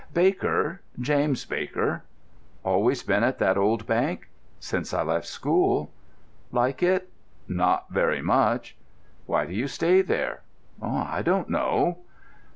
"Baker—James 0.15 1.45
Baker." 1.45 2.03
"Always 2.63 3.03
been 3.03 3.23
at 3.23 3.37
that 3.37 3.55
old 3.55 3.85
bank?" 3.85 4.29
"Since 4.59 4.95
I 4.95 5.03
left 5.03 5.27
school." 5.27 5.91
"Like 6.51 6.81
it?" 6.81 7.09
"Not 7.47 7.87
very 7.91 8.23
much." 8.23 8.75
"Why 9.27 9.45
do 9.45 9.53
you 9.53 9.67
stay 9.67 10.01
there?" 10.01 10.41
"I 10.81 11.21
don't 11.21 11.49
know." 11.49 11.99